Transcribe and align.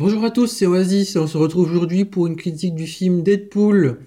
Bonjour 0.00 0.24
à 0.24 0.30
tous, 0.30 0.46
c'est 0.46 0.64
Oasis 0.66 1.14
et 1.14 1.18
on 1.18 1.26
se 1.26 1.36
retrouve 1.36 1.70
aujourd'hui 1.70 2.06
pour 2.06 2.26
une 2.26 2.34
critique 2.34 2.74
du 2.74 2.86
film 2.86 3.22
Deadpool. 3.22 4.00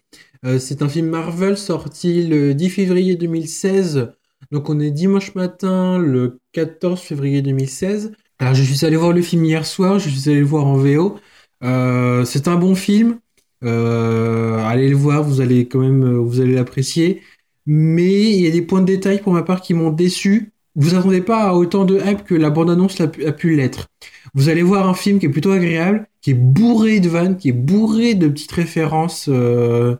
Euh, 0.43 0.57
c'est 0.57 0.81
un 0.81 0.89
film 0.89 1.05
Marvel 1.05 1.55
sorti 1.55 2.25
le 2.25 2.55
10 2.55 2.69
février 2.71 3.15
2016. 3.15 4.11
Donc 4.51 4.71
on 4.71 4.79
est 4.79 4.89
dimanche 4.89 5.35
matin 5.35 5.99
le 5.99 6.39
14 6.53 6.99
février 6.99 7.43
2016. 7.43 8.11
Alors 8.39 8.55
je 8.55 8.63
suis 8.63 8.83
allé 8.83 8.95
voir 8.95 9.13
le 9.13 9.21
film 9.21 9.45
hier 9.45 9.67
soir, 9.67 9.99
je 9.99 10.09
suis 10.09 10.31
allé 10.31 10.39
le 10.39 10.47
voir 10.47 10.65
en 10.65 10.77
VO. 10.77 11.19
Euh, 11.63 12.25
c'est 12.25 12.47
un 12.47 12.55
bon 12.55 12.73
film. 12.73 13.19
Euh, 13.63 14.57
allez 14.65 14.89
le 14.89 14.95
voir, 14.95 15.21
vous 15.21 15.41
allez 15.41 15.67
quand 15.67 15.79
même 15.79 16.15
vous 16.15 16.41
allez 16.41 16.55
l'apprécier. 16.55 17.21
Mais 17.67 18.31
il 18.31 18.41
y 18.41 18.47
a 18.47 18.51
des 18.51 18.63
points 18.63 18.81
de 18.81 18.87
détail 18.87 19.21
pour 19.21 19.33
ma 19.33 19.43
part 19.43 19.61
qui 19.61 19.75
m'ont 19.75 19.91
déçu. 19.91 20.52
Vous 20.75 20.95
attendez 20.95 21.21
pas 21.21 21.43
à 21.43 21.53
autant 21.53 21.85
de 21.85 21.99
hype 21.99 22.23
que 22.23 22.33
la 22.33 22.49
bande-annonce 22.49 22.99
a 22.99 23.07
pu 23.07 23.55
l'être. 23.55 23.87
Vous 24.33 24.49
allez 24.49 24.63
voir 24.63 24.87
un 24.87 24.95
film 24.95 25.19
qui 25.19 25.27
est 25.27 25.29
plutôt 25.29 25.51
agréable, 25.51 26.07
qui 26.21 26.31
est 26.31 26.35
bourré 26.35 26.99
de 26.99 27.09
vannes, 27.09 27.37
qui 27.37 27.49
est 27.49 27.53
bourré 27.53 28.15
de 28.15 28.27
petites 28.27 28.51
références 28.51 29.27
euh, 29.29 29.95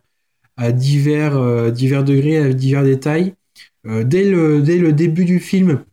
à 0.56 0.72
divers, 0.72 1.36
euh, 1.36 1.70
divers 1.70 2.02
degrés, 2.02 2.38
à 2.38 2.52
divers 2.52 2.82
détails. 2.82 3.34
Euh, 3.86 4.02
dès, 4.02 4.24
le, 4.24 4.62
dès 4.62 4.78
le 4.78 4.92
début 4.92 5.24
du 5.24 5.38
film, 5.38 5.84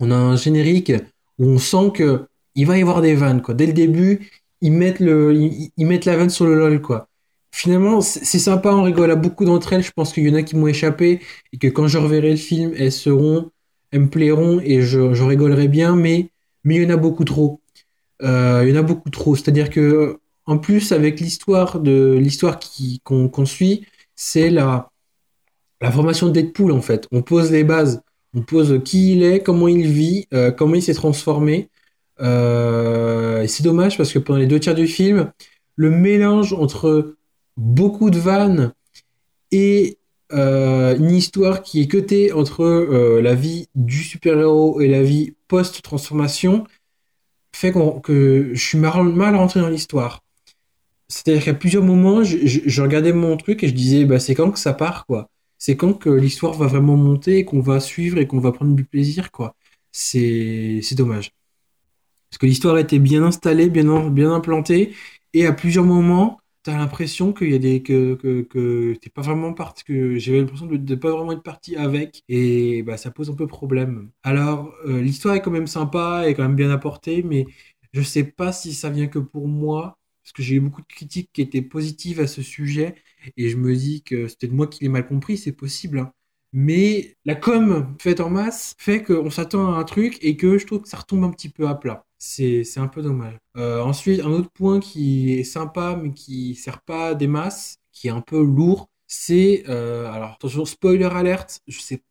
on 0.00 0.10
a 0.10 0.16
un 0.16 0.36
générique 0.36 0.92
où 1.38 1.46
on 1.46 1.58
sent 1.58 1.92
que 1.94 2.24
il 2.54 2.66
va 2.66 2.78
y 2.78 2.82
avoir 2.82 3.00
des 3.00 3.14
vannes. 3.14 3.42
Quoi. 3.42 3.54
Dès 3.54 3.66
le 3.66 3.72
début, 3.72 4.30
ils 4.60 4.72
mettent, 4.72 5.00
le, 5.00 5.34
ils, 5.34 5.86
mettent 5.86 6.04
la 6.04 6.16
vanne 6.16 6.30
sur 6.30 6.46
le 6.46 6.54
lol. 6.54 6.80
Quoi. 6.80 7.08
Finalement, 7.52 8.00
c'est 8.00 8.38
sympa, 8.38 8.72
on 8.72 8.82
rigole 8.82 9.10
à 9.10 9.16
beaucoup 9.16 9.44
d'entre 9.44 9.72
elles. 9.72 9.82
Je 9.82 9.92
pense 9.92 10.12
qu'il 10.12 10.26
y 10.26 10.30
en 10.30 10.34
a 10.34 10.42
qui 10.42 10.56
m'ont 10.56 10.66
échappé 10.66 11.20
et 11.52 11.58
que 11.58 11.68
quand 11.68 11.86
je 11.86 11.98
reverrai 11.98 12.30
le 12.30 12.36
film, 12.36 12.72
elles 12.76 12.92
seront, 12.92 13.50
me 13.98 14.08
plairont 14.08 14.60
et 14.60 14.82
je, 14.82 15.00
rigolerai 15.00 15.68
bien, 15.68 15.96
mais, 15.96 16.30
mais 16.64 16.76
il 16.76 16.82
y 16.82 16.86
en 16.86 16.90
a 16.90 16.96
beaucoup 16.96 17.24
trop. 17.24 17.60
Euh, 18.22 18.62
il 18.64 18.70
y 18.70 18.76
en 18.76 18.80
a 18.80 18.82
beaucoup 18.82 19.10
trop. 19.10 19.34
C'est-à-dire 19.34 19.70
que, 19.70 20.20
en 20.46 20.58
plus, 20.58 20.92
avec 20.92 21.20
l'histoire 21.20 21.80
de 21.80 22.16
l'histoire 22.20 22.58
qu'on 23.04 23.44
suit, 23.46 23.86
c'est 24.14 24.50
la, 24.50 24.90
la 25.80 25.90
formation 25.90 26.28
de 26.28 26.32
Deadpool 26.32 26.72
en 26.72 26.82
fait. 26.82 27.08
On 27.12 27.22
pose 27.22 27.50
les 27.50 27.64
bases, 27.64 28.02
on 28.34 28.42
pose 28.42 28.80
qui 28.84 29.12
il 29.12 29.22
est, 29.22 29.42
comment 29.42 29.68
il 29.68 29.86
vit, 29.86 30.26
euh, 30.34 30.50
comment 30.50 30.74
il 30.74 30.82
s'est 30.82 30.94
transformé. 30.94 31.68
Euh, 32.20 33.46
c'est 33.46 33.62
dommage 33.62 33.96
parce 33.96 34.12
que 34.12 34.18
pendant 34.18 34.38
les 34.38 34.46
deux 34.46 34.60
tiers 34.60 34.74
du 34.74 34.86
film, 34.86 35.32
le 35.76 35.90
mélange 35.90 36.52
entre 36.52 37.16
beaucoup 37.56 38.10
de 38.10 38.18
vannes 38.18 38.72
et 39.52 39.98
une 40.32 41.10
histoire 41.10 41.62
qui 41.62 41.80
est 41.82 41.86
cutée 41.88 42.32
entre 42.32 43.20
la 43.20 43.34
vie 43.34 43.68
du 43.74 44.02
super-héros 44.02 44.80
et 44.80 44.88
la 44.88 45.02
vie 45.02 45.34
post-transformation 45.48 46.64
fait 47.54 47.72
que 48.02 48.50
je 48.52 48.60
suis 48.60 48.78
mal, 48.78 49.36
rentré 49.36 49.60
dans 49.60 49.68
l'histoire. 49.68 50.22
C'est-à-dire 51.08 51.44
qu'à 51.44 51.54
plusieurs 51.54 51.82
moments, 51.82 52.22
je, 52.22 52.82
regardais 52.82 53.12
mon 53.12 53.36
truc 53.36 53.62
et 53.64 53.68
je 53.68 53.74
disais, 53.74 54.04
bah, 54.04 54.20
c'est 54.20 54.34
quand 54.34 54.50
que 54.50 54.58
ça 54.58 54.72
part, 54.72 55.06
quoi. 55.06 55.28
C'est 55.58 55.76
quand 55.76 55.92
que 55.94 56.08
l'histoire 56.08 56.54
va 56.54 56.66
vraiment 56.66 56.96
monter 56.96 57.38
et 57.38 57.44
qu'on 57.44 57.60
va 57.60 57.80
suivre 57.80 58.18
et 58.18 58.26
qu'on 58.26 58.38
va 58.38 58.52
prendre 58.52 58.74
du 58.74 58.84
plaisir, 58.84 59.30
quoi. 59.30 59.54
C'est, 59.92 60.80
c'est 60.82 60.94
dommage. 60.94 61.32
Parce 62.30 62.38
que 62.38 62.46
l'histoire 62.46 62.78
était 62.78 63.00
bien 63.00 63.24
installée, 63.24 63.68
bien, 63.68 64.08
bien 64.08 64.32
implantée, 64.32 64.94
et 65.34 65.46
à 65.46 65.52
plusieurs 65.52 65.84
moments, 65.84 66.39
t'as 66.62 66.76
l'impression 66.76 67.32
qu'il 67.32 67.50
y 67.50 67.54
a 67.54 67.58
des 67.58 67.82
que 67.82 68.14
que, 68.16 68.42
que 68.42 68.94
t'es 69.00 69.10
pas 69.10 69.22
vraiment 69.22 69.54
parti 69.54 69.84
que 69.84 70.18
j'avais 70.18 70.40
l'impression 70.40 70.66
de, 70.66 70.94
pas 70.94 71.10
vraiment 71.10 71.32
être 71.32 71.42
parti 71.42 71.76
avec 71.76 72.22
et 72.28 72.82
bah 72.82 72.96
ça 72.96 73.10
pose 73.10 73.30
un 73.30 73.34
peu 73.34 73.46
problème 73.46 74.10
alors 74.22 74.74
euh, 74.86 75.00
l'histoire 75.00 75.34
est 75.34 75.42
quand 75.42 75.50
même 75.50 75.66
sympa 75.66 76.28
et 76.28 76.34
quand 76.34 76.42
même 76.42 76.56
bien 76.56 76.70
apportée 76.70 77.22
mais 77.22 77.46
je 77.92 78.02
sais 78.02 78.24
pas 78.24 78.52
si 78.52 78.74
ça 78.74 78.90
vient 78.90 79.06
que 79.08 79.18
pour 79.18 79.48
moi 79.48 79.98
parce 80.22 80.32
que 80.32 80.42
j'ai 80.42 80.56
eu 80.56 80.60
beaucoup 80.60 80.82
de 80.82 80.86
critiques 80.86 81.30
qui 81.32 81.40
étaient 81.42 81.62
positives 81.62 82.20
à 82.20 82.26
ce 82.26 82.42
sujet 82.42 82.94
et 83.36 83.48
je 83.48 83.56
me 83.56 83.74
dis 83.74 84.02
que 84.02 84.28
c'était 84.28 84.48
de 84.48 84.52
moi 84.54 84.66
qui 84.66 84.82
l'ai 84.84 84.90
mal 84.90 85.06
compris 85.06 85.38
c'est 85.38 85.52
possible 85.52 85.98
hein. 86.00 86.12
mais 86.52 87.16
la 87.24 87.34
com 87.36 87.96
faite 88.00 88.20
en 88.20 88.30
masse 88.30 88.74
fait 88.78 89.02
qu'on 89.02 89.30
s'attend 89.30 89.74
à 89.74 89.78
un 89.78 89.84
truc 89.84 90.18
et 90.22 90.36
que 90.36 90.58
je 90.58 90.66
trouve 90.66 90.82
que 90.82 90.88
ça 90.88 90.98
retombe 90.98 91.24
un 91.24 91.30
petit 91.30 91.48
peu 91.48 91.68
à 91.68 91.74
plat 91.74 92.06
c'est 92.20 92.78
un 92.78 92.86
peu 92.86 93.02
dommage. 93.02 93.34
Euh, 93.56 93.80
ensuite, 93.80 94.20
un 94.20 94.30
autre 94.30 94.50
point 94.52 94.78
qui 94.78 95.32
est 95.32 95.44
sympa, 95.44 95.98
mais 96.00 96.12
qui 96.12 96.54
sert 96.54 96.82
pas 96.82 97.14
des 97.14 97.26
masses, 97.26 97.76
qui 97.92 98.08
est 98.08 98.10
un 98.10 98.20
peu 98.20 98.42
lourd, 98.42 98.88
c'est 99.06 99.64
euh, 99.68 100.10
alors 100.12 100.32
attention 100.32 100.64
spoiler 100.64 101.04
alerte. 101.04 101.60
Je 101.66 101.80
sais, 101.80 102.02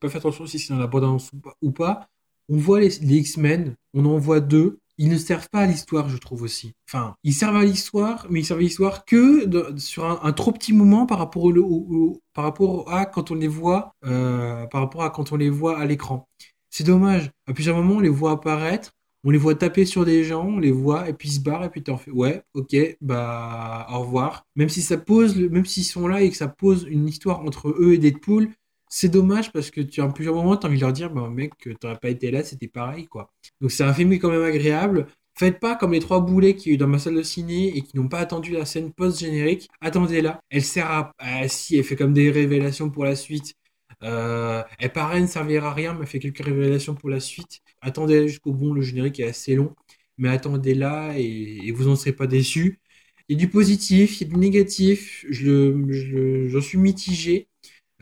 pas 0.00 0.08
fait 0.08 0.18
attention 0.18 0.46
si 0.46 0.58
c'est 0.58 0.72
dans 0.72 0.80
la 0.80 0.86
bande 0.86 1.20
ou 1.62 1.72
pas. 1.72 2.08
On 2.48 2.56
voit 2.56 2.80
les, 2.80 2.96
X-Men, 3.02 3.74
on 3.92 4.06
en 4.06 4.18
voit 4.18 4.40
deux. 4.40 4.78
Ils 4.98 5.10
ne 5.10 5.18
servent 5.18 5.50
pas 5.50 5.60
à 5.60 5.66
l'histoire, 5.66 6.08
je 6.08 6.16
trouve 6.16 6.42
aussi. 6.42 6.72
Enfin, 6.88 7.16
ils 7.24 7.34
servent 7.34 7.56
à 7.56 7.64
l'histoire, 7.64 8.26
mais 8.30 8.40
ils 8.40 8.46
servent 8.46 8.60
à 8.60 8.62
l'histoire 8.62 9.04
que 9.04 9.46
sur 9.78 10.04
un, 10.24 10.32
trop 10.32 10.52
petit 10.52 10.72
moment 10.72 11.04
par 11.04 11.18
rapport 11.18 11.44
au, 11.44 12.22
par 12.32 12.44
rapport 12.44 12.90
à 12.90 13.04
quand 13.04 13.30
on 13.30 13.34
les 13.34 13.48
voit, 13.48 13.92
euh, 14.06 14.64
par 14.68 14.80
rapport 14.80 15.02
à 15.02 15.10
quand 15.10 15.32
on 15.32 15.36
les 15.36 15.50
voit 15.50 15.78
à 15.78 15.84
l'écran. 15.84 16.26
C'est 16.70 16.84
dommage. 16.84 17.30
À 17.46 17.52
plusieurs 17.52 17.76
moments, 17.76 17.96
on 17.96 18.00
les 18.00 18.08
voit 18.08 18.30
apparaître 18.30 18.92
on 19.26 19.30
les 19.30 19.38
voit 19.38 19.56
taper 19.56 19.84
sur 19.84 20.04
des 20.04 20.22
gens, 20.22 20.46
on 20.46 20.58
les 20.60 20.70
voit, 20.70 21.08
et 21.08 21.12
puis 21.12 21.28
ils 21.28 21.32
se 21.32 21.40
barrent, 21.40 21.64
et 21.64 21.68
puis 21.68 21.82
t'en 21.82 21.96
fais, 21.96 22.12
ouais, 22.12 22.44
ok, 22.54 22.76
bah, 23.00 23.88
au 23.90 23.98
revoir. 24.00 24.46
Même 24.54 24.68
si 24.68 24.82
ça 24.82 24.96
pose, 24.96 25.36
même 25.36 25.66
s'ils 25.66 25.84
sont 25.84 26.06
là 26.06 26.22
et 26.22 26.30
que 26.30 26.36
ça 26.36 26.46
pose 26.46 26.86
une 26.88 27.08
histoire 27.08 27.40
entre 27.40 27.70
eux 27.70 27.94
et 27.94 27.98
Deadpool, 27.98 28.50
c'est 28.88 29.08
dommage 29.08 29.50
parce 29.50 29.72
que 29.72 29.80
tu 29.80 30.00
as 30.00 30.06
plusieurs 30.06 30.36
moments, 30.36 30.56
t'as 30.56 30.68
envie 30.68 30.76
de 30.76 30.82
leur 30.82 30.92
dire, 30.92 31.10
bah, 31.12 31.28
mec, 31.28 31.54
t'aurais 31.80 31.98
pas 31.98 32.08
été 32.08 32.30
là, 32.30 32.44
c'était 32.44 32.68
pareil, 32.68 33.06
quoi. 33.06 33.32
Donc 33.60 33.72
c'est 33.72 33.82
un 33.82 33.92
film 33.92 34.12
quand 34.20 34.30
même 34.30 34.44
agréable. 34.44 35.08
Faites 35.36 35.58
pas 35.58 35.74
comme 35.74 35.92
les 35.92 36.00
trois 36.00 36.20
boulets 36.20 36.54
qui 36.54 36.70
eu 36.70 36.76
dans 36.76 36.86
ma 36.86 36.98
salle 37.00 37.16
de 37.16 37.22
ciné 37.22 37.76
et 37.76 37.82
qui 37.82 37.96
n'ont 37.96 38.08
pas 38.08 38.20
attendu 38.20 38.52
la 38.52 38.64
scène 38.64 38.92
post-générique. 38.92 39.68
Attendez-la. 39.80 40.40
Elle 40.50 40.62
sert 40.62 41.12
à, 41.18 41.48
si, 41.48 41.76
elle 41.76 41.84
fait 41.84 41.96
comme 41.96 42.14
des 42.14 42.30
révélations 42.30 42.90
pour 42.90 43.04
la 43.04 43.16
suite. 43.16 43.54
Euh, 44.02 44.62
elle 44.78 44.92
paraît 44.92 45.20
ne 45.20 45.26
servira 45.26 45.70
à 45.70 45.74
rien, 45.74 45.94
mais 45.94 46.06
fait 46.06 46.18
quelques 46.18 46.44
révélations 46.44 46.94
pour 46.94 47.08
la 47.08 47.20
suite. 47.20 47.60
Attendez 47.80 48.28
jusqu'au 48.28 48.52
bout, 48.52 48.74
le 48.74 48.82
générique 48.82 49.20
est 49.20 49.28
assez 49.28 49.54
long, 49.54 49.74
mais 50.18 50.28
attendez 50.28 50.74
là 50.74 51.14
et, 51.18 51.70
vous 51.72 51.84
n'en 51.84 51.96
serez 51.96 52.12
pas 52.12 52.26
déçus. 52.26 52.80
Il 53.28 53.36
y 53.36 53.42
a 53.42 53.46
du 53.46 53.50
positif, 53.50 54.20
il 54.20 54.26
y 54.26 54.30
a 54.30 54.34
du 54.34 54.38
négatif, 54.38 55.24
je, 55.30 56.46
j'en 56.48 56.60
suis 56.60 56.78
mitigé. 56.78 57.48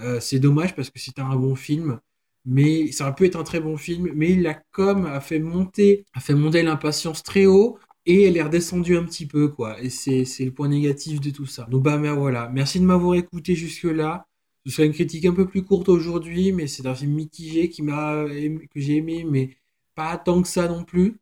Euh, 0.01 0.21
c'est 0.21 0.41
dommage 0.41 0.75
parce 0.75 0.91
que 0.91 0.99
c'est 0.99 1.19
un 1.21 1.37
bon 1.37 1.55
film, 1.55 2.01
mais 2.45 2.93
ça 2.93 3.05
aurait 3.05 3.15
pu 3.15 3.27
être 3.27 3.37
un 3.37 3.45
très 3.45 3.61
bon 3.61 3.77
film, 3.77 4.11
mais 4.15 4.35
la 4.37 4.55
com 4.73 5.07
a 5.07 5.21
fait 5.21 5.39
monter, 5.39 6.05
a 6.15 6.21
fait 6.21 6.35
monter 6.35 6.63
l'impatience 6.63 7.23
très 7.23 7.47
haut 7.47 7.79
et 8.07 8.25
elle 8.25 8.37
est 8.37 8.43
redescendue 8.43 8.97
un 8.97 9.05
petit 9.05 9.27
peu, 9.27 9.49
quoi. 9.49 9.81
Et 9.83 9.91
c'est, 9.91 10.25
c'est 10.25 10.45
le 10.45 10.53
point 10.53 10.69
négatif 10.69 11.21
de 11.21 11.31
tout 11.31 11.47
ça. 11.47 11.65
Donc 11.71 11.83
bah 11.85 11.97
mais 11.99 12.11
voilà, 12.13 12.51
merci 12.53 12.81
de 12.81 12.85
m'avoir 12.85 13.15
écouté 13.15 13.55
jusque 13.55 13.85
là. 13.85 14.27
Ce 14.67 14.73
sera 14.73 14.87
une 14.87 14.93
critique 14.93 15.25
un 15.27 15.35
peu 15.35 15.47
plus 15.47 15.63
courte 15.65 15.89
aujourd'hui, 15.89 16.53
mais 16.53 16.67
c'est 16.67 16.87
un 16.87 16.95
film 16.95 17.13
mitigé 17.13 17.69
qui 17.69 17.83
m'a 17.83 18.25
que 18.27 18.81
j'ai 18.81 18.97
aimé, 18.97 19.25
mais 19.25 19.57
pas 19.95 20.17
tant 20.19 20.43
que 20.43 20.49
ça 20.49 20.69
non 20.69 20.85
plus. 20.85 21.17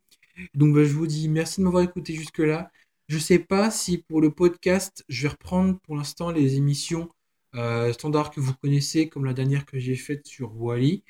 Donc 0.54 0.75
bah, 0.75 0.84
je 0.84 0.92
vous 0.94 1.06
dis 1.06 1.28
merci 1.28 1.60
de 1.60 1.64
m'avoir 1.64 1.82
écouté 1.82 2.14
jusque-là. 2.14 2.70
Je 3.08 3.19
sais 3.19 3.38
pas 3.38 3.70
si 3.70 3.98
pour 3.98 4.20
le 4.20 4.31
podcast, 4.31 5.04
je 5.08 5.22
vais 5.22 5.28
reprendre 5.28 5.78
pour 5.81 5.97
l'instant 5.97 6.31
les 6.31 6.56
émissions 6.56 7.10
euh, 7.54 7.92
standards 7.92 8.31
que 8.31 8.41
vous 8.41 8.54
connaissez, 8.54 9.08
comme 9.08 9.25
la 9.25 9.34
dernière 9.34 9.66
que 9.66 9.78
j'ai 9.78 9.97
faite 9.97 10.26
sur 10.26 10.56
Wally, 10.60 11.02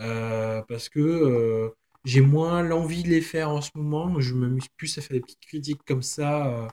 euh, 0.00 0.62
parce 0.68 0.88
que 0.88 1.00
euh, 1.00 1.70
j'ai 2.04 2.20
moins 2.20 2.62
l'envie 2.62 3.02
de 3.04 3.08
les 3.10 3.20
faire 3.20 3.50
en 3.50 3.60
ce 3.60 3.70
moment. 3.76 4.20
Je 4.20 4.34
me 4.34 4.40
m'amuse 4.48 4.68
plus 4.76 4.98
à 4.98 5.02
faire 5.02 5.12
des 5.16 5.20
petites 5.20 5.40
critiques 5.46 5.82
comme 5.86 6.02
ça, 6.02 6.68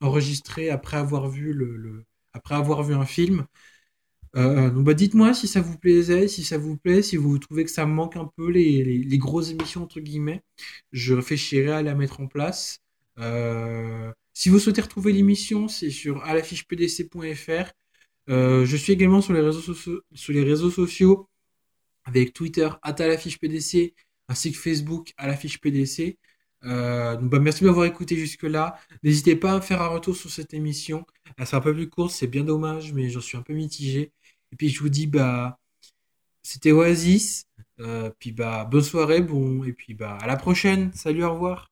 enregistrées 0.00 0.70
après 0.70 0.96
avoir 0.98 1.28
vu 1.28 1.52
le, 1.52 2.04
après 2.32 2.54
avoir 2.54 2.82
vu 2.82 2.94
un 2.94 3.06
film. 3.06 3.46
Euh, 4.36 4.70
donc 4.70 4.84
bah 4.84 4.94
dites-moi 4.94 5.34
si 5.34 5.46
ça 5.46 5.60
vous 5.60 5.76
plaisait, 5.78 6.26
si 6.26 6.42
ça 6.44 6.56
vous 6.56 6.76
plaît, 6.78 7.02
si 7.02 7.16
vous 7.16 7.38
trouvez 7.38 7.64
que 7.64 7.70
ça 7.70 7.84
manque 7.84 8.16
un 8.16 8.30
peu 8.36 8.50
les, 8.50 9.18
grosses 9.18 9.50
émissions 9.50 9.82
entre 9.82 10.00
guillemets. 10.00 10.42
Je 10.92 11.14
réfléchirai 11.14 11.70
à 11.72 11.82
la 11.82 11.94
mettre 11.94 12.20
en 12.20 12.28
place. 12.28 12.80
Euh, 13.18 14.12
si 14.32 14.48
vous 14.48 14.58
souhaitez 14.58 14.80
retrouver 14.80 15.12
l'émission, 15.12 15.68
c'est 15.68 15.90
sur 15.90 16.22
alafichepdc.fr. 16.24 17.72
Euh, 18.30 18.64
je 18.64 18.76
suis 18.76 18.92
également 18.92 19.20
sur 19.20 19.32
les 19.34 19.40
réseaux 19.40 20.70
sociaux, 20.70 21.28
avec 22.04 22.32
Twitter 22.32 22.68
@alafichepdc 22.82 23.94
ainsi 24.28 24.52
que 24.52 24.58
Facebook 24.58 25.12
à 25.16 25.32
pdc. 25.34 26.18
Euh, 26.64 27.16
bah, 27.16 27.38
merci 27.40 27.62
de 27.62 27.68
m'avoir 27.68 27.86
écouté 27.86 28.16
jusque-là. 28.16 28.78
N'hésitez 29.02 29.36
pas 29.36 29.54
à 29.54 29.60
faire 29.60 29.82
un 29.82 29.88
retour 29.88 30.16
sur 30.16 30.30
cette 30.30 30.54
émission. 30.54 31.06
Elle 31.36 31.46
sera 31.46 31.58
un 31.58 31.60
peu 31.60 31.74
plus 31.74 31.88
courte, 31.88 32.12
c'est 32.12 32.26
bien 32.26 32.44
dommage, 32.44 32.92
mais 32.92 33.08
j'en 33.10 33.20
suis 33.20 33.36
un 33.38 33.42
peu 33.42 33.54
mitigé. 33.54 34.12
Et 34.52 34.56
puis 34.56 34.68
je 34.68 34.80
vous 34.80 34.88
dis, 34.88 35.06
bah, 35.06 35.58
c'était 36.42 36.72
Oasis. 36.72 37.46
Euh, 37.80 38.10
puis 38.18 38.32
bah, 38.32 38.64
bonne 38.70 38.82
soirée, 38.82 39.22
bon, 39.22 39.64
et 39.64 39.72
puis 39.72 39.94
bah, 39.94 40.18
à 40.20 40.26
la 40.26 40.36
prochaine. 40.36 40.92
Salut, 40.94 41.24
au 41.24 41.32
revoir. 41.34 41.71